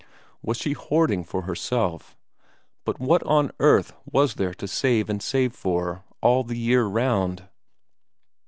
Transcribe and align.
Was 0.41 0.57
she 0.57 0.73
hoarding 0.73 1.23
for 1.23 1.43
herself? 1.43 2.17
But 2.85 2.99
what 2.99 3.21
on 3.21 3.51
earth 3.59 3.93
was 4.03 4.33
there 4.33 4.55
to 4.55 4.67
save 4.67 5.11
and 5.11 5.21
save 5.21 5.53
for, 5.53 6.03
all 6.23 6.43
the 6.43 6.57
year 6.57 6.85
round? 6.85 7.47